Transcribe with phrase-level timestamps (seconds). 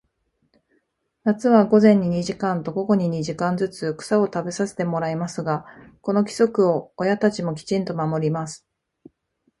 [1.25, 5.63] 夏は午前に二時間と、午後に二時間ずつ、草を食べさせてもらいますが、
[6.01, 8.65] この規則を親たちもきちんと守ります。